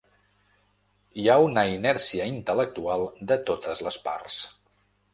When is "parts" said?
4.11-4.43